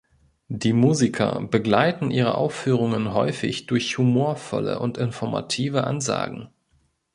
Die 0.49 0.73
Musiker 0.73 1.41
begleiten 1.43 2.09
ihre 2.09 2.33
Aufführungen 2.33 3.13
häufig 3.13 3.67
durch 3.67 3.99
humorvolle 3.99 4.79
und 4.79 4.97
informative 4.97 5.83
Ansagen. 5.83 6.49